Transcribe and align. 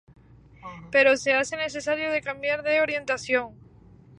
Pero 0.89 1.15
se 1.15 1.33
hace 1.33 1.55
necesario 1.57 2.09
de 2.11 2.23
cambiar 2.23 2.63
de 2.63 2.81
orientación. 2.81 3.53